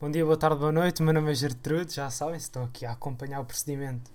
Bom 0.00 0.10
dia, 0.10 0.24
boa 0.24 0.36
tarde, 0.36 0.58
boa 0.58 0.72
noite. 0.72 1.00
Meu 1.02 1.14
nome 1.14 1.30
é 1.30 1.34
Gertrude. 1.34 1.94
Já 1.94 2.10
sabem, 2.10 2.36
estão 2.36 2.64
aqui 2.64 2.84
a 2.84 2.90
acompanhar 2.90 3.40
o 3.40 3.44
procedimento, 3.44 4.10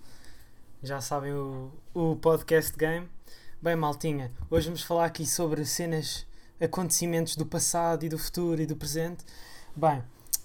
já 0.83 1.00
sabem 1.00 1.32
o, 1.32 1.71
o 1.94 2.17
podcast 2.17 2.78
game. 2.78 3.09
Bem, 3.62 3.78
maltinha, 3.78 4.29
hoje 4.52 4.65
vamos 4.68 4.84
falar 4.84 5.05
aqui 5.05 5.26
sobre 5.26 5.65
cenas, 5.65 6.28
acontecimentos 6.60 7.38
do 7.38 7.46
passado 7.46 8.04
e 8.04 8.10
do 8.10 8.20
futuro 8.20 8.62
e 8.62 8.65
do 8.65 8.76
presente. 8.76 9.23
Bem, 9.73 10.04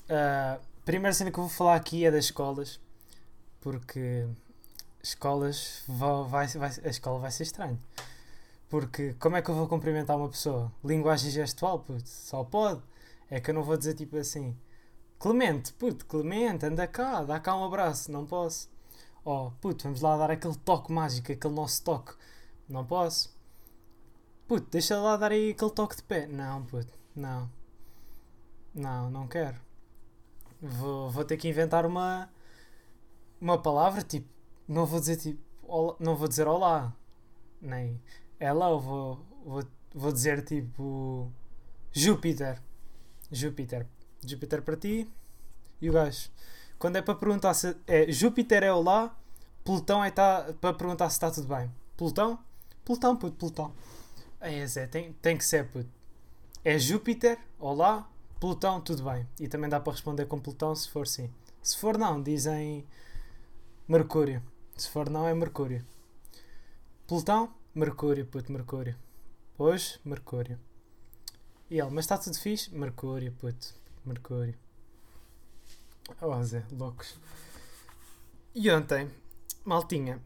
a 0.08 0.60
primeira 0.84 1.12
cena 1.12 1.32
que 1.32 1.38
eu 1.38 1.44
vou 1.44 1.52
falar 1.52 1.74
aqui 1.74 2.06
é 2.06 2.12
das 2.12 2.26
escolas, 2.26 2.80
porque 3.60 4.28
escolas 5.02 5.82
vai, 5.88 6.46
vai, 6.46 6.70
a 6.84 6.88
escola 6.88 7.18
vai 7.18 7.32
ser 7.32 7.42
estranho. 7.42 7.78
Porque 8.70 9.14
como 9.14 9.36
é 9.36 9.42
que 9.42 9.50
eu 9.50 9.54
vou 9.54 9.66
cumprimentar 9.66 10.16
uma 10.16 10.28
pessoa? 10.28 10.72
Linguagem 10.82 11.28
gestual, 11.32 11.80
puto, 11.80 12.08
só 12.08 12.44
pode. 12.44 12.80
É 13.28 13.40
que 13.40 13.50
eu 13.50 13.54
não 13.54 13.64
vou 13.64 13.76
dizer 13.76 13.94
tipo 13.94 14.16
assim, 14.16 14.56
Clemente, 15.18 15.72
puto, 15.74 16.04
Clemente, 16.06 16.66
anda 16.66 16.86
cá, 16.86 17.22
dá 17.24 17.40
cá 17.40 17.56
um 17.56 17.64
abraço, 17.64 18.12
não 18.12 18.26
posso. 18.26 18.70
Oh, 19.24 19.50
puto, 19.60 19.84
vamos 19.84 20.00
lá 20.00 20.16
dar 20.16 20.30
aquele 20.30 20.56
toque 20.56 20.92
mágico, 20.92 21.32
aquele 21.32 21.54
nosso 21.54 21.82
toque. 21.82 22.14
Não 22.68 22.84
posso. 22.84 23.34
Puto, 24.46 24.68
deixa 24.70 24.98
lá 25.00 25.16
dar 25.16 25.32
aí 25.32 25.50
aquele 25.52 25.70
toque 25.70 25.96
de 25.96 26.02
pé. 26.02 26.26
Não, 26.26 26.64
puto, 26.64 26.92
não. 27.16 27.50
Não, 28.74 29.10
não 29.10 29.26
quero. 29.28 29.60
Vou, 30.60 31.10
vou 31.10 31.24
ter 31.24 31.36
que 31.36 31.48
inventar 31.48 31.86
uma 31.86 32.28
uma 33.40 33.60
palavra, 33.60 34.02
tipo, 34.02 34.28
não 34.66 34.86
vou 34.86 34.98
dizer 35.00 35.16
tipo, 35.16 35.40
olá, 35.64 35.96
não 36.00 36.16
vou 36.16 36.26
dizer 36.28 36.48
olá, 36.48 36.94
nem 37.60 38.00
ela, 38.40 38.70
eu 38.70 38.80
vou, 38.80 39.20
vou, 39.44 39.64
vou 39.94 40.12
dizer 40.12 40.42
tipo 40.42 41.30
Júpiter. 41.92 42.62
Júpiter. 43.30 43.86
Júpiter 44.28 44.62
para 44.62 44.76
ti. 44.76 45.10
E 45.80 45.90
o 45.90 45.92
gajo, 45.92 46.30
quando 46.78 46.96
é 46.96 47.02
para 47.02 47.14
perguntar 47.14 47.54
se 47.54 47.76
é 47.86 48.10
Júpiter 48.10 48.62
é 48.62 48.72
olá, 48.72 49.16
Plutão 49.64 50.04
é 50.04 50.10
tá, 50.10 50.54
para 50.60 50.74
perguntar 50.74 51.08
se 51.08 51.16
está 51.16 51.30
tudo 51.30 51.48
bem. 51.48 51.70
Plutão? 51.96 52.38
Plutão, 52.84 53.16
puto, 53.16 53.36
Plutão. 53.36 53.72
É, 54.40 54.66
Zé, 54.66 54.86
tem, 54.86 55.12
tem 55.14 55.38
que 55.38 55.44
ser, 55.44 55.66
puto. 55.68 55.88
É 56.62 56.78
Júpiter, 56.78 57.38
olá, 57.58 58.08
Plutão, 58.38 58.80
tudo 58.80 59.02
bem. 59.04 59.26
E 59.40 59.48
também 59.48 59.70
dá 59.70 59.80
para 59.80 59.92
responder 59.92 60.26
com 60.26 60.38
Plutão 60.38 60.74
se 60.74 60.88
for 60.90 61.06
sim. 61.06 61.30
Se 61.62 61.78
for 61.78 61.96
não, 61.96 62.22
dizem 62.22 62.86
Mercúrio. 63.88 64.42
Se 64.76 64.88
for 64.90 65.08
não, 65.08 65.26
é 65.26 65.34
Mercúrio. 65.34 65.84
Plutão, 67.06 67.54
Mercúrio, 67.74 68.26
puto, 68.26 68.52
Mercúrio. 68.52 68.96
Hoje, 69.58 69.98
Mercúrio. 70.04 70.58
E 71.70 71.78
ele, 71.78 71.90
mas 71.90 72.04
está 72.04 72.18
tudo 72.18 72.38
fixe? 72.38 72.74
Mercúrio, 72.74 73.32
puto. 73.32 73.74
Mercúrio. 74.04 74.54
Oh, 76.20 76.42
Zé, 76.42 76.62
loucos. 76.70 77.18
E 78.54 78.70
ontem, 78.70 79.10
maltinha, 79.64 80.20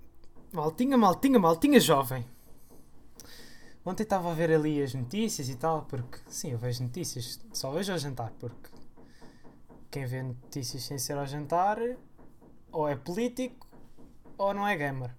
maltinha, 0.52 0.98
maltinha, 0.98 1.38
maltinha 1.38 1.80
jovem. 1.80 2.26
Ontem 3.84 4.02
estava 4.02 4.30
a 4.30 4.34
ver 4.34 4.50
ali 4.52 4.82
as 4.82 4.92
notícias 4.92 5.48
e 5.48 5.56
tal, 5.56 5.82
porque, 5.82 6.18
sim, 6.28 6.50
eu 6.50 6.58
vejo 6.58 6.82
notícias, 6.82 7.40
só 7.52 7.70
vejo 7.70 7.92
ao 7.92 7.98
jantar, 7.98 8.32
porque 8.38 8.68
quem 9.90 10.04
vê 10.04 10.22
notícias 10.22 10.82
sem 10.82 10.98
ser 10.98 11.16
ao 11.16 11.26
jantar, 11.26 11.78
ou 12.70 12.86
é 12.86 12.96
político, 12.96 13.66
ou 14.36 14.52
não 14.52 14.66
é 14.66 14.76
gamer. 14.76 15.16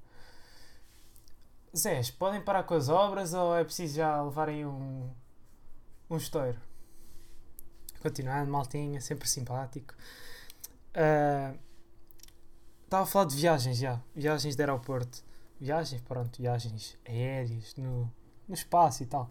Zés, 1.75 2.11
podem 2.11 2.41
parar 2.41 2.63
com 2.63 2.73
as 2.73 2.89
obras 2.89 3.33
ou 3.33 3.55
é 3.55 3.63
preciso 3.63 3.95
já 3.95 4.21
levarem 4.21 4.65
um, 4.65 5.09
um 6.09 6.17
estouro? 6.17 6.68
Continuando, 8.01 8.51
maltinha, 8.51 9.01
sempre 9.01 9.27
simpático. 9.27 9.93
Estava 12.83 13.03
uh, 13.03 13.03
a 13.03 13.05
falar 13.05 13.25
de 13.25 13.35
viagens 13.35 13.77
já. 13.77 13.99
Viagens 14.15 14.55
de 14.55 14.61
aeroporto. 14.61 15.23
Viagens, 15.59 16.01
pronto, 16.01 16.41
viagens 16.41 16.97
aéreas 17.07 17.75
no, 17.75 18.11
no 18.47 18.53
espaço 18.53 19.03
e 19.03 19.05
tal. 19.05 19.29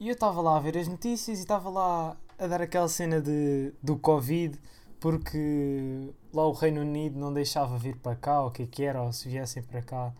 E 0.00 0.08
eu 0.08 0.14
estava 0.14 0.40
lá 0.40 0.56
a 0.56 0.60
ver 0.60 0.76
as 0.76 0.88
notícias 0.88 1.38
e 1.38 1.42
estava 1.42 1.70
lá 1.70 2.16
a 2.38 2.46
dar 2.46 2.60
aquela 2.60 2.88
cena 2.88 3.20
de, 3.20 3.72
do 3.82 3.96
Covid 3.96 4.58
porque 5.00 6.12
lá 6.32 6.46
o 6.46 6.52
Reino 6.52 6.80
Unido 6.80 7.18
não 7.18 7.32
deixava 7.32 7.78
vir 7.78 7.96
para 7.96 8.16
cá, 8.16 8.42
o 8.44 8.50
que 8.50 8.64
é 8.64 8.66
que 8.66 8.82
era, 8.82 9.02
ou 9.02 9.12
se 9.12 9.28
viessem 9.28 9.62
para 9.62 9.82
cá 9.82 10.12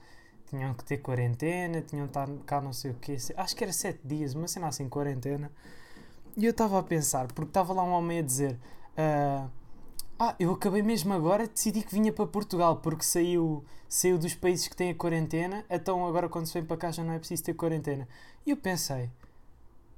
tinham 0.49 0.73
que 0.75 0.85
ter 0.85 0.99
quarentena, 0.99 1.83
tinham 1.83 2.07
que 2.07 2.11
estar 2.11 2.29
cá 2.47 2.61
não 2.61 2.73
sei 2.73 2.93
o 2.93 2.95
quê. 2.95 3.17
Acho 3.37 3.57
que 3.57 3.65
era 3.65 3.73
sete 3.73 4.01
dias, 4.05 4.35
uma 4.35 4.47
cena 4.47 4.69
assim, 4.69 4.89
quarentena. 4.89 5.51
E 6.37 6.45
eu 6.45 6.51
estava 6.51 6.79
a 6.79 6.83
pensar, 6.83 7.29
porque 7.29 7.49
estava 7.49 7.73
lá 7.73 7.83
um 7.83 7.93
homem 7.93 8.19
a 8.19 8.23
dizer: 8.23 8.59
uh, 8.99 9.51
Ah, 10.19 10.35
eu 10.39 10.53
acabei 10.53 10.83
mesmo 10.83 11.15
agora, 11.15 11.47
decidi 11.47 11.83
que 11.83 11.95
vinha 11.95 12.13
para 12.13 12.27
Portugal, 12.27 12.77
porque 12.77 13.05
saiu, 13.05 13.65
saiu 13.89 14.19
dos 14.19 14.35
países 14.35 14.69
que 14.69 14.77
têm 14.77 14.91
a 14.91 14.95
quarentena, 14.95 15.65
então 15.71 16.07
agora 16.07 16.29
quando 16.29 16.47
se 16.47 16.53
vem 16.53 16.65
para 16.65 16.77
cá 16.77 16.91
já 16.91 17.03
não 17.03 17.15
é 17.15 17.19
preciso 17.19 17.43
ter 17.43 17.55
quarentena. 17.55 18.07
E 18.45 18.51
eu 18.51 18.57
pensei: 18.59 19.11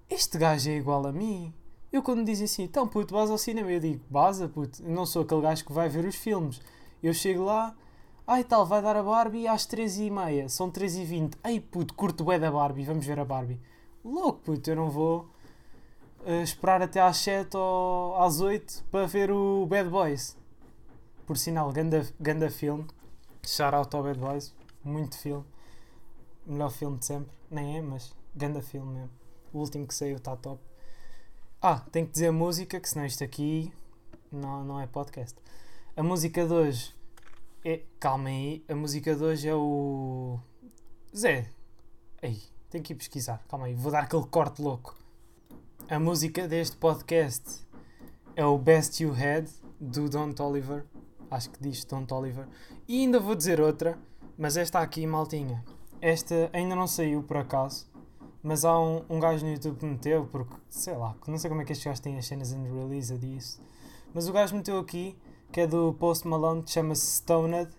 Este 0.09 0.39
gajo 0.39 0.71
é 0.71 0.77
igual 0.77 1.05
a 1.07 1.13
mim. 1.13 1.53
Eu 1.91 2.03
quando 2.03 2.25
dizem 2.25 2.45
assim, 2.45 2.65
então 2.65 2.87
puto, 2.87 3.15
vas 3.15 3.31
ao 3.31 3.39
cinema, 3.39 3.73
eu 3.73 3.81
digo, 3.81 4.05
baza 4.11 4.47
puto, 4.47 4.83
não 4.85 5.07
sou 5.07 5.23
aquele 5.23 5.41
gajo 5.41 5.65
que 5.65 5.73
vai 5.73 5.89
ver 5.89 6.05
os 6.05 6.17
filmes. 6.17 6.61
Eu 7.03 7.15
chego 7.15 7.45
lá, 7.45 7.75
ai 8.27 8.45
tal, 8.45 8.67
vai 8.67 8.83
dar 8.83 8.95
a 8.95 9.03
Barbie 9.03 9.49
às 9.49 9.67
13h30, 9.67 10.49
são 10.51 10.71
13h20. 10.71 11.33
Ai 11.43 11.59
puto, 11.61 11.95
curto 11.95 12.23
bué 12.25 12.39
da 12.39 12.51
Barbie, 12.51 12.85
vamos 12.85 13.07
ver 13.07 13.19
a 13.19 13.25
Barbie. 13.25 13.59
Louco 14.05 14.41
puto, 14.41 14.71
eu 14.71 14.77
não 14.77 14.91
vou 14.91 15.27
esperar 16.43 16.83
até 16.83 17.01
às 17.01 17.17
7 17.19 17.57
ou 17.57 18.17
às 18.21 18.41
8 18.41 18.85
para 18.91 19.07
ver 19.07 19.31
o 19.31 19.67
Bad 19.67 19.89
Boys. 19.89 20.37
Por 21.27 21.37
sinal, 21.37 21.73
ganda, 21.73 22.07
ganda 22.21 22.51
filme. 22.51 22.87
Shout 23.47 23.75
out 23.75 23.97
ao 23.97 24.03
Bad 24.03 24.19
Boys. 24.19 24.55
Muito 24.85 25.19
filme. 25.19 25.45
Melhor 26.47 26.71
filme 26.71 26.99
de 26.99 27.07
sempre. 27.07 27.33
Nem 27.51 27.79
é, 27.79 27.83
mas 27.83 28.15
ganda 28.35 28.63
filme 28.63 28.93
mesmo. 28.93 29.11
O 29.53 29.59
último 29.59 29.87
que 29.87 29.95
saiu 29.95 30.17
está 30.17 30.37
top. 30.37 30.63
Ah, 31.61 31.81
tenho 31.91 32.07
que 32.07 32.13
dizer 32.13 32.31
música, 32.31 32.79
que 32.79 32.89
senão 32.89 33.05
isto 33.07 33.25
aqui 33.25 33.73
não, 34.31 34.65
não 34.65 34.81
é 34.81 34.87
podcast. 34.87 35.37
A 35.97 36.03
música 36.03 36.47
de 36.47 36.53
hoje 36.53 36.95
é. 37.65 37.83
Calma 37.99 38.29
aí, 38.29 38.65
a 38.69 38.75
música 38.75 39.15
de 39.15 39.25
hoje 39.25 39.49
é 39.49 39.55
o. 39.55 40.39
Zé. 41.17 41.51
Ei, 42.23 42.41
tenho 42.71 42.85
que 42.85 42.93
ir 42.93 42.97
pesquisar. 42.97 43.43
Calma 43.49 43.67
aí, 43.67 43.75
vou 43.75 43.91
dar 43.91 44.05
aquele 44.05 44.27
corte 44.27 44.63
louco. 44.63 44.95
A 45.91 45.99
música 45.99 46.47
deste 46.47 46.77
podcast 46.77 47.67
é 48.37 48.45
o 48.45 48.59
Best 48.59 49.03
You 49.03 49.11
Had 49.11 49.49
do 49.81 50.07
Don 50.11 50.35
Toliver. 50.35 50.85
Acho 51.31 51.49
que 51.49 51.63
diz 51.63 51.83
Don 51.87 52.05
Toliver. 52.05 52.47
E 52.87 53.01
ainda 53.01 53.19
vou 53.19 53.35
dizer 53.35 53.59
outra, 53.59 53.99
mas 54.37 54.59
esta 54.59 54.81
aqui, 54.81 55.07
maltinha. 55.07 55.65
Esta 55.99 56.51
ainda 56.53 56.77
não 56.77 56.87
saiu 56.87 57.23
por 57.23 57.39
acaso, 57.39 57.91
mas 58.43 58.67
há 58.67 58.79
um, 58.79 59.03
um 59.09 59.19
gajo 59.19 59.47
no 59.47 59.53
YouTube 59.53 59.79
que 59.79 59.87
meteu, 59.87 60.27
porque 60.27 60.55
sei 60.69 60.95
lá, 60.95 61.17
não 61.27 61.39
sei 61.39 61.49
como 61.49 61.63
é 61.63 61.65
que 61.65 61.73
estes 61.73 61.87
gajos 61.87 62.01
têm 62.01 62.19
as 62.19 62.27
cenas 62.27 62.53
in 62.53 62.65
release 62.65 63.17
disso. 63.17 63.59
Mas 64.13 64.29
o 64.29 64.33
gajo 64.33 64.55
meteu 64.55 64.79
aqui, 64.79 65.17
que 65.51 65.63
é 65.63 65.67
do 65.67 65.95
Post 65.95 66.29
Malone, 66.29 66.65
que 66.65 66.71
chama-se 66.71 67.17
Stoned, 67.17 67.71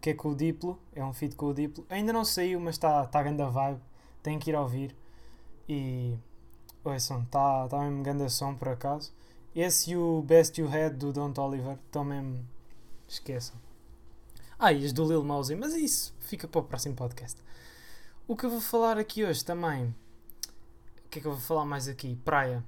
que 0.00 0.08
é 0.08 0.14
com 0.14 0.30
o 0.30 0.34
Diplo, 0.34 0.78
é 0.94 1.04
um 1.04 1.12
feed 1.12 1.36
com 1.36 1.48
o 1.48 1.54
Diplo. 1.54 1.84
Ainda 1.90 2.14
não 2.14 2.24
saiu, 2.24 2.58
mas 2.60 2.76
está 2.76 3.04
tá, 3.04 3.22
tá 3.22 3.44
a 3.44 3.50
vibe, 3.50 3.80
tem 4.22 4.38
que 4.38 4.48
ir 4.48 4.56
ouvir. 4.56 4.96
E 5.68 6.16
Ouçam, 6.88 7.22
está 7.22 7.68
tá 7.68 7.78
mesmo 7.80 8.02
grande 8.02 8.30
som 8.30 8.54
por 8.54 8.68
acaso. 8.68 9.12
Esse 9.54 9.90
e 9.90 9.96
o 9.96 10.22
Best 10.22 10.58
You 10.58 10.68
Had 10.68 10.94
do 10.94 11.12
Don 11.12 11.32
Oliver 11.36 11.76
estão 11.84 12.02
mesmo. 12.02 12.42
Esqueçam. 13.06 13.56
Ah, 14.58 14.72
e 14.72 14.84
as 14.84 14.92
do 14.92 15.06
Lil 15.06 15.22
Mousy, 15.22 15.54
mas 15.54 15.74
isso 15.74 16.14
fica 16.18 16.48
para 16.48 16.60
o 16.60 16.64
próximo 16.64 16.94
podcast. 16.94 17.40
O 18.26 18.34
que 18.34 18.46
eu 18.46 18.50
vou 18.50 18.60
falar 18.60 18.98
aqui 18.98 19.24
hoje 19.24 19.44
também. 19.44 19.94
O 21.04 21.08
que 21.10 21.18
é 21.18 21.22
que 21.22 21.28
eu 21.28 21.32
vou 21.32 21.40
falar 21.40 21.64
mais 21.64 21.88
aqui? 21.88 22.16
Praia. 22.24 22.64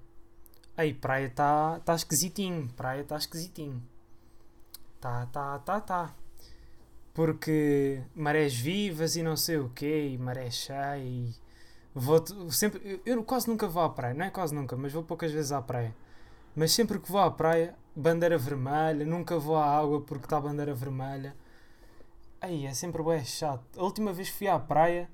Aí, 0.76 0.94
praia 0.94 1.26
está 1.26 1.80
tá 1.80 1.94
esquisitinho. 1.94 2.68
Praia 2.76 3.00
está 3.00 3.16
esquisitinho. 3.16 3.82
Tá, 5.00 5.26
tá, 5.26 5.58
tá, 5.60 5.80
tá. 5.80 6.14
Porque 7.14 8.02
marés 8.14 8.54
vivas 8.54 9.16
e 9.16 9.22
não 9.22 9.36
sei 9.36 9.58
o 9.58 9.70
quê, 9.70 10.10
e 10.12 10.18
maré 10.18 10.50
cheia 10.50 10.98
e 10.98 11.34
Vou 11.94 12.24
sempre, 12.50 13.00
eu 13.04 13.22
quase 13.24 13.48
nunca 13.48 13.66
vou 13.66 13.82
à 13.82 13.88
praia, 13.90 14.14
não 14.14 14.24
é 14.24 14.30
quase 14.30 14.54
nunca, 14.54 14.76
mas 14.76 14.92
vou 14.92 15.02
poucas 15.02 15.32
vezes 15.32 15.50
à 15.50 15.60
praia. 15.60 15.94
Mas 16.54 16.72
sempre 16.72 16.98
que 16.98 17.10
vou 17.10 17.20
à 17.20 17.30
praia, 17.30 17.76
bandeira 17.94 18.38
vermelha, 18.38 19.04
nunca 19.04 19.38
vou 19.38 19.56
à 19.56 19.66
água 19.66 20.00
porque 20.00 20.26
está 20.26 20.40
bandeira 20.40 20.74
vermelha. 20.74 21.34
Aí 22.40 22.64
é 22.64 22.72
sempre 22.74 23.02
bem 23.02 23.24
chato. 23.24 23.64
A 23.78 23.82
última 23.82 24.12
vez 24.12 24.30
que 24.30 24.36
fui 24.36 24.48
à 24.48 24.58
praia, 24.58 25.10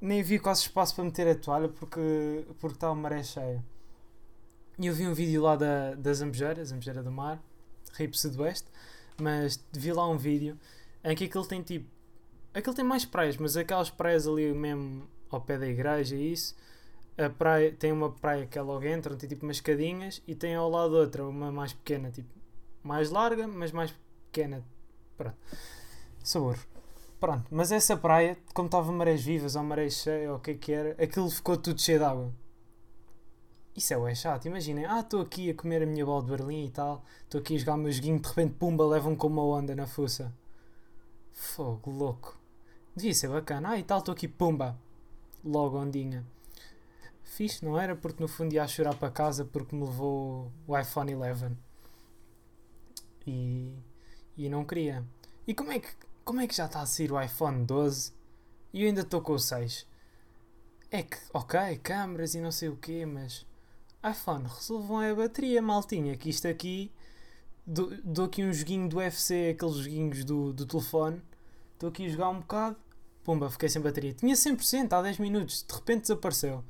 nem 0.00 0.22
vi 0.22 0.38
quase 0.38 0.62
espaço 0.62 0.94
para 0.94 1.04
meter 1.04 1.28
a 1.28 1.34
toalha 1.34 1.68
porque, 1.68 2.46
porque 2.58 2.76
estava 2.76 2.92
a 2.92 2.96
maré 2.96 3.22
cheia. 3.22 3.64
E 4.78 4.86
eu 4.86 4.94
vi 4.94 5.06
um 5.06 5.14
vídeo 5.14 5.42
lá 5.42 5.56
da, 5.56 5.94
da 5.94 6.12
Zambujeira, 6.12 6.64
Zambujeira 6.64 7.02
do 7.02 7.10
Mar, 7.10 7.40
Rio 7.94 8.12
Sudoeste, 8.12 8.68
mas 9.20 9.64
vi 9.72 9.92
lá 9.92 10.06
um 10.08 10.18
vídeo 10.18 10.58
em 11.02 11.16
que 11.16 11.24
aquele 11.24 11.46
tem 11.46 11.62
tipo. 11.62 11.88
Aquele 12.52 12.76
tem 12.76 12.84
mais 12.84 13.04
praias, 13.04 13.36
mas 13.36 13.56
aquelas 13.56 13.88
praias 13.88 14.26
ali 14.26 14.52
mesmo 14.52 15.08
ao 15.30 15.40
pé 15.40 15.58
da 15.58 15.66
igreja 15.66 16.16
e 16.16 16.32
isso, 16.32 16.54
a 17.18 17.30
praia, 17.30 17.72
tem 17.72 17.92
uma 17.92 18.10
praia 18.10 18.46
que 18.46 18.58
é 18.58 18.62
logo 18.62 18.86
entram, 18.86 19.16
tem 19.16 19.28
tipo 19.28 19.44
umas 19.44 19.56
escadinhas 19.56 20.22
e 20.26 20.34
tem 20.34 20.54
ao 20.54 20.68
lado 20.68 20.94
outra, 20.96 21.26
uma 21.26 21.50
mais 21.50 21.72
pequena, 21.72 22.10
tipo, 22.10 22.28
mais 22.82 23.10
larga, 23.10 23.48
mas 23.48 23.72
mais 23.72 23.94
pequena. 24.26 24.62
Pronto. 25.16 25.36
Sabor. 26.22 26.58
Pronto, 27.18 27.46
mas 27.50 27.72
essa 27.72 27.96
praia, 27.96 28.36
como 28.52 28.66
estava 28.66 28.92
marés 28.92 29.22
vivas 29.22 29.56
ou 29.56 29.62
marés 29.62 29.94
cheias 29.94 30.30
ou 30.30 30.36
o 30.36 30.40
que 30.40 30.50
é 30.50 30.54
que 30.54 30.72
era, 30.72 31.02
aquilo 31.02 31.30
ficou 31.30 31.56
tudo 31.56 31.80
cheio 31.80 31.98
de 31.98 32.04
água. 32.04 32.32
Isso 33.74 33.92
é 33.94 33.96
o 33.96 34.14
chato, 34.14 34.46
imaginem, 34.46 34.84
ah, 34.86 35.00
estou 35.00 35.22
aqui 35.22 35.50
a 35.50 35.54
comer 35.54 35.82
a 35.82 35.86
minha 35.86 36.04
bola 36.04 36.22
de 36.22 36.30
Berlim 36.30 36.66
e 36.66 36.70
tal, 36.70 37.02
estou 37.24 37.40
aqui 37.40 37.56
a 37.56 37.58
jogar 37.58 37.74
o 37.74 37.78
meu 37.78 37.92
joguinho, 37.92 38.20
de 38.20 38.28
repente, 38.28 38.54
pumba, 38.54 38.86
levam 38.86 39.16
com 39.16 39.26
uma 39.26 39.42
onda 39.42 39.74
na 39.74 39.86
fuça. 39.86 40.32
Fogo, 41.32 41.90
louco. 41.90 42.38
Devia 42.94 43.14
ser 43.14 43.28
bacana, 43.28 43.70
ah, 43.70 43.78
e 43.78 43.82
tal, 43.82 43.98
estou 43.98 44.12
aqui, 44.12 44.28
pumba, 44.28 44.78
logo 45.44 45.78
ondinha. 45.78 46.24
Fixe, 47.22 47.64
não 47.64 47.78
era? 47.78 47.94
Porque 47.94 48.22
no 48.22 48.28
fundo 48.28 48.52
ia 48.54 48.66
chorar 48.66 48.94
para 48.94 49.10
casa 49.10 49.44
porque 49.44 49.74
me 49.74 49.84
levou 49.84 50.50
o 50.66 50.78
iPhone 50.78 51.14
11. 51.14 51.56
E, 53.26 53.72
e 54.36 54.48
não 54.48 54.64
queria. 54.64 55.04
E 55.46 55.54
como 55.54 55.72
é, 55.72 55.80
que, 55.80 55.88
como 56.24 56.40
é 56.40 56.46
que 56.46 56.54
já 56.54 56.66
está 56.66 56.80
a 56.80 56.86
sair 56.86 57.12
o 57.12 57.20
iPhone 57.20 57.64
12 57.64 58.12
e 58.72 58.82
eu 58.82 58.88
ainda 58.88 59.02
estou 59.02 59.20
com 59.20 59.32
o 59.32 59.38
6? 59.38 59.86
É 60.90 61.02
que, 61.02 61.18
ok, 61.34 61.78
câmaras 61.82 62.34
e 62.34 62.40
não 62.40 62.52
sei 62.52 62.68
o 62.68 62.76
quê, 62.76 63.04
mas 63.04 63.44
iPhone, 64.08 64.44
resolvam 64.44 65.00
a 65.00 65.14
bateria, 65.14 65.60
maltinha, 65.60 66.16
que 66.16 66.30
isto 66.30 66.46
aqui 66.46 66.92
dou, 67.66 67.90
dou 68.04 68.26
aqui 68.26 68.44
um 68.44 68.52
joguinho 68.52 68.88
do 68.88 68.98
UFC, 68.98 69.50
aqueles 69.50 69.76
joguinhos 69.76 70.24
do, 70.24 70.52
do 70.52 70.64
telefone, 70.64 71.20
estou 71.74 71.88
aqui 71.88 72.06
a 72.06 72.08
jogar 72.08 72.28
um 72.28 72.40
bocado, 72.40 72.76
pumba, 73.26 73.50
fiquei 73.50 73.68
sem 73.68 73.82
bateria. 73.82 74.14
Tinha 74.14 74.34
100% 74.36 74.92
há 74.92 75.02
10 75.02 75.18
minutos, 75.18 75.64
de 75.68 75.74
repente 75.74 76.02
desapareceu. 76.02 76.62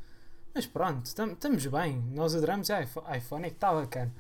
Mas 0.54 0.64
pronto, 0.66 1.04
estamos 1.04 1.66
bem. 1.66 1.98
Nós 2.14 2.34
adoramos 2.34 2.70
a 2.70 2.82
iPhone, 2.82 3.18
iPhone 3.18 3.44
é 3.44 3.50
que 3.50 3.56
está 3.56 3.74
bacana. 3.74 4.10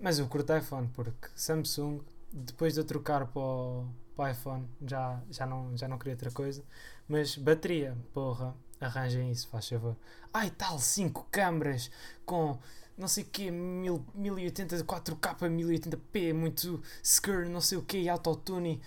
Mas 0.00 0.18
eu 0.18 0.26
curto 0.26 0.54
iPhone 0.56 0.90
porque 0.92 1.28
Samsung, 1.36 2.00
depois 2.32 2.74
de 2.74 2.80
eu 2.80 2.84
trocar 2.84 3.28
para 3.28 3.40
o, 3.40 3.86
para 4.16 4.32
iPhone, 4.32 4.68
já, 4.84 5.22
já, 5.30 5.46
não, 5.46 5.76
já 5.76 5.86
não 5.86 5.98
queria 5.98 6.14
outra 6.14 6.32
coisa. 6.32 6.64
Mas 7.08 7.36
bateria, 7.36 7.96
porra, 8.12 8.52
arranjem 8.80 9.30
isso, 9.30 9.46
faz 9.46 9.68
favor. 9.68 9.96
Ai 10.34 10.50
tal, 10.50 10.80
5 10.80 11.28
câmaras 11.30 11.92
com 12.24 12.58
não 12.98 13.06
sei 13.08 13.22
o 13.24 13.26
que, 13.26 13.50
1080 13.50 14.78
4K, 14.78 15.36
1080p, 15.38 16.32
muito 16.32 16.82
scur, 17.04 17.46
não 17.46 17.60
sei 17.60 17.78
o 17.78 17.82
que, 17.82 18.08
autotune. 18.08 18.80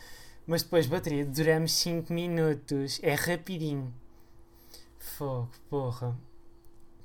Mas 0.49 0.63
depois 0.63 0.87
bateria, 0.87 1.25
duramos 1.25 1.71
5 1.73 2.11
minutos, 2.11 2.99
é 3.03 3.13
rapidinho. 3.13 3.93
Fogo, 4.97 5.51
porra 5.69 6.17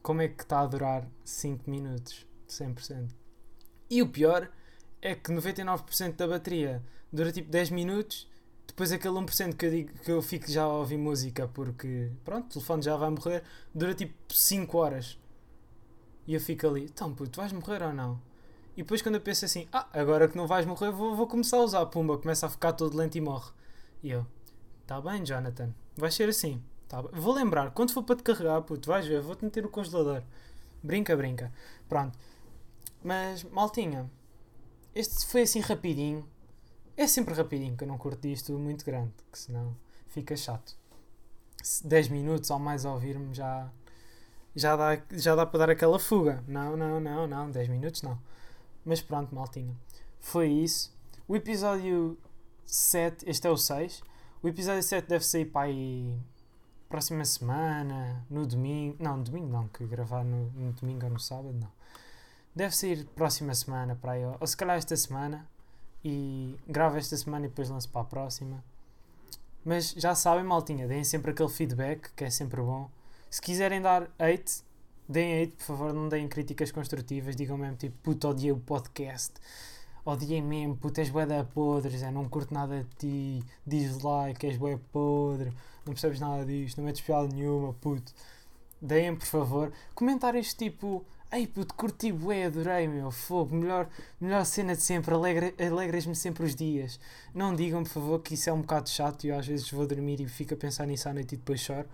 como 0.05 0.20
é 0.20 0.29
que 0.29 0.43
está 0.43 0.61
a 0.61 0.67
durar 0.67 1.08
5 1.25 1.69
minutos? 1.69 2.26
100%. 2.46 3.08
E 3.88 4.02
o 4.02 4.08
pior 4.08 4.50
é 5.00 5.14
que 5.14 5.32
99% 5.32 6.17
da 6.17 6.29
bateria 6.29 6.82
dura 7.11 7.32
tipo 7.32 7.50
10 7.50 7.70
minutos, 7.70 8.29
depois 8.67 8.93
aquele 8.93 9.14
1% 9.14 9.56
que 9.56 9.64
eu, 9.64 9.70
digo, 9.70 9.93
que 10.00 10.12
eu 10.12 10.20
fico 10.20 10.50
já 10.50 10.64
a 10.64 10.69
ouvir 10.69 10.99
música 10.99 11.49
porque, 11.49 12.12
pronto, 12.23 12.44
o 12.44 12.49
telefone 12.50 12.82
já 12.82 12.94
vai 12.99 13.08
morrer, 13.08 13.43
dura 13.75 13.94
tipo 13.94 14.14
5 14.29 14.76
horas. 14.76 15.19
E 16.26 16.35
eu 16.35 16.41
fico 16.41 16.67
ali, 16.67 16.85
então 16.85 17.14
puto, 17.14 17.41
vais 17.41 17.52
morrer 17.52 17.82
ou 17.82 17.94
não? 17.94 18.20
E 18.76 18.82
depois 18.82 19.00
quando 19.03 19.17
eu 19.17 19.21
penso 19.21 19.44
assim, 19.44 19.69
ah, 19.73 19.87
agora 19.93 20.29
que 20.29 20.37
não 20.37 20.47
vais 20.47 20.67
morrer, 20.67 20.91
vou, 20.91 21.15
vou 21.15 21.26
começar 21.26 21.59
a 21.59 21.62
usar, 21.62 21.87
pumba, 21.87 22.19
começa 22.19 22.47
a 22.47 22.50
ficar 22.50 22.73
todo 22.73 22.97
lento 22.97 23.17
e 23.17 23.21
morre. 23.21 23.50
E 24.03 24.11
eu, 24.11 24.26
tá 24.87 25.00
bem, 25.00 25.25
Jonathan, 25.25 25.73
vai 25.97 26.11
ser 26.11 26.29
assim. 26.29 26.62
Tá, 26.88 27.00
vou 27.00 27.35
lembrar, 27.35 27.71
quando 27.71 27.93
for 27.93 28.03
para 28.03 28.17
te 28.17 28.23
carregar, 28.23 28.61
puto, 28.62 28.88
vais 28.88 29.06
ver, 29.06 29.21
vou-te 29.21 29.44
meter 29.44 29.65
o 29.65 29.69
congelador. 29.69 30.23
Brinca, 30.82 31.17
brinca. 31.17 31.53
Pronto. 31.88 32.19
Mas, 33.03 33.44
maltinha, 33.44 34.11
este 34.94 35.27
foi 35.27 35.43
assim 35.43 35.61
rapidinho. 35.61 36.29
É 36.97 37.06
sempre 37.06 37.35
rapidinho, 37.35 37.77
que 37.77 37.85
eu 37.85 37.88
não 37.88 37.99
curto 37.99 38.20
disto 38.20 38.53
muito 38.59 38.85
grande, 38.85 39.12
que 39.32 39.38
senão 39.38 39.77
fica 40.09 40.37
chato. 40.37 40.77
10 41.85 42.09
minutos 42.09 42.50
ou 42.50 42.59
mais 42.59 42.85
a 42.85 42.93
ouvir-me 42.93 43.35
já, 43.35 43.70
já, 44.55 44.77
dá, 44.77 45.03
já 45.11 45.35
dá 45.35 45.47
para 45.47 45.59
dar 45.61 45.70
aquela 45.70 45.99
fuga. 45.99 46.44
Não, 46.47 46.77
não, 46.77 47.00
não, 47.00 47.27
não, 47.27 47.50
10 47.50 47.69
minutos 47.69 48.03
não. 48.03 48.19
Mas 48.85 49.01
pronto, 49.01 49.35
maltinha. 49.35 49.75
Foi 50.21 50.49
isso. 50.49 50.93
O 51.27 51.35
episódio 51.35 52.19
7, 52.67 53.29
este 53.29 53.47
é 53.47 53.51
o 53.51 53.57
6. 53.57 54.03
O 54.43 54.49
episódio 54.49 54.83
7 54.83 55.09
deve 55.09 55.25
sair 55.25 55.47
para 55.47 55.67
aí 55.67 56.19
próxima 56.89 57.25
semana, 57.25 58.25
no 58.29 58.47
domingo. 58.47 58.97
Não, 59.01 59.17
no 59.17 59.25
domingo 59.25 59.49
não, 59.49 59.69
que 59.69 59.87
gravar 59.87 60.25
no, 60.25 60.51
no 60.51 60.73
domingo 60.73 61.05
ou 61.05 61.13
no 61.13 61.21
sábado, 61.21 61.53
não. 61.53 61.73
Deve 62.55 62.77
sair 62.77 63.05
próxima 63.17 63.55
semana 63.55 63.97
para 63.97 64.13
aí, 64.13 64.23
ou 64.25 64.47
se 64.47 64.57
calhar 64.57 64.77
esta 64.77 64.97
semana. 64.97 65.49
E 66.05 66.57
gravo 66.69 66.99
esta 66.99 67.17
semana 67.17 67.47
e 67.47 67.49
depois 67.49 67.71
lanço 67.71 67.89
para 67.89 68.03
a 68.03 68.05
próxima. 68.05 68.63
Mas 69.65 69.93
já 69.93 70.15
sabem, 70.15 70.45
maltinha, 70.45 70.87
deem 70.87 71.03
sempre 71.03 71.31
aquele 71.31 71.49
feedback, 71.49 72.13
que 72.15 72.25
é 72.25 72.31
sempre 72.31 72.61
bom. 72.61 72.91
Se 73.31 73.41
quiserem 73.41 73.81
dar 73.81 74.11
hate, 74.19 74.63
deem 75.09 75.43
hate, 75.43 75.53
por 75.53 75.65
favor, 75.65 75.93
não 75.93 76.09
deem 76.09 76.29
críticas 76.29 76.71
construtivas. 76.73 77.37
Digam 77.37 77.56
mesmo 77.59 77.77
tipo, 77.77 77.97
puto, 78.03 78.29
odiei 78.29 78.53
o 78.53 78.59
podcast. 78.59 79.35
Odiei 80.05 80.43
mesmo, 80.43 80.77
puto, 80.77 81.01
és 81.01 81.09
bué 81.11 81.27
da 81.27 81.45
podre, 81.45 81.97
já 81.97 82.11
não 82.11 82.29
curto 82.29 82.53
nada 82.53 82.85
de 82.85 82.97
ti. 82.97 83.45
Dislike, 83.67 84.47
és 84.47 84.56
bué 84.56 84.79
podre 84.93 85.53
não 85.87 85.93
percebes 85.93 86.21
nada 86.21 86.45
disto, 86.45 86.79
não 86.79 86.85
metes 86.85 87.03
piada 87.03 87.29
nenhuma, 87.29 87.73
puto. 87.75 88.12
Deem, 88.81 89.15
por 89.17 89.27
favor, 89.27 89.73
comentários 89.95 90.55
tipo. 90.55 91.05
Ei 91.33 91.49
puto, 91.49 91.75
curti 91.75 92.12
bué, 92.12 92.45
adorei, 92.45 92.87
meu, 92.87 93.11
fogo, 93.11 93.56
melhor, 93.56 93.89
melhor 94.21 94.45
cena 94.45 94.77
de 94.77 94.83
sempre, 94.83 95.12
alegre, 95.12 95.53
alegras-me 95.59 96.15
sempre 96.15 96.45
os 96.45 96.55
dias. 96.55 97.01
Não 97.35 97.56
digam, 97.56 97.83
por 97.83 97.89
favor, 97.89 98.23
que 98.23 98.35
isso 98.35 98.49
é 98.49 98.53
um 98.53 98.61
bocado 98.61 98.89
chato 98.89 99.25
e 99.25 99.29
eu 99.29 99.39
às 99.39 99.45
vezes 99.47 99.69
vou 99.69 99.85
dormir 99.85 100.21
e 100.21 100.29
fico 100.29 100.55
a 100.55 100.56
pensar 100.56 100.87
nisso 100.87 101.09
à 101.09 101.12
noite 101.12 101.35
e 101.35 101.37
depois 101.37 101.61
choro. 101.61 101.89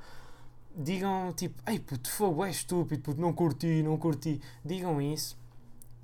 Digam, 0.75 1.33
tipo, 1.33 1.61
ei 1.69 1.79
puto, 1.79 2.11
fogo, 2.11 2.45
é 2.45 2.51
estúpido, 2.51 3.03
puto, 3.03 3.21
não 3.21 3.33
curti, 3.33 3.83
não 3.83 3.99
curti. 3.99 4.41
Digam 4.65 5.01
isso, 5.01 5.37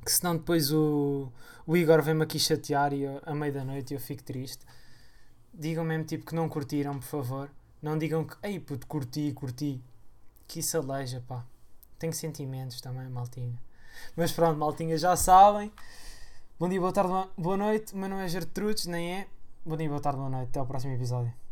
que 0.05 0.11
senão 0.11 0.37
depois 0.37 0.73
o, 0.73 1.31
o 1.67 1.77
Igor 1.77 2.03
vem-me 2.03 2.23
aqui 2.23 2.39
chatear 2.39 2.93
e 2.93 3.03
eu, 3.03 3.21
à 3.25 3.35
meia 3.35 3.53
da 3.53 3.65
noite 3.65 3.95
eu 3.95 4.01
fico 4.01 4.23
triste. 4.23 4.65
Digam 5.55 5.85
mesmo, 5.85 6.05
tipo, 6.05 6.27
que 6.27 6.35
não 6.35 6.49
curtiram, 6.49 6.95
por 6.99 7.07
favor. 7.07 7.51
Não 7.81 7.97
digam 7.97 8.25
que, 8.25 8.37
ei 8.43 8.59
puto, 8.61 8.87
curti, 8.87 9.33
curti. 9.33 9.83
Que 10.47 10.61
isso 10.61 10.77
aleja, 10.79 11.23
pá. 11.27 11.45
Tenho 11.99 12.13
sentimentos 12.13 12.81
também, 12.81 13.09
maltinha. 13.09 13.59
Mas 14.17 14.33
pronto, 14.33 14.59
maltinha, 14.59 14.99
já 14.99 15.17
sabem. 15.17 15.73
Bom 16.59 16.69
dia, 16.69 16.81
boa 16.81 16.93
tarde, 16.93 17.31
boa 17.37 17.57
noite. 17.57 17.97
Meu 17.97 18.08
nome 18.08 18.25
é 18.25 18.29
Gertrudes, 18.29 18.87
nem 18.87 19.15
é. 19.15 19.27
Bom 19.65 19.77
dia, 19.77 19.89
boa 19.89 20.01
tarde, 20.01 20.19
boa 20.19 20.31
noite. 20.31 20.49
Até 20.49 20.58
ao 20.58 20.67
próximo 20.67 20.94
episódio. 20.94 21.45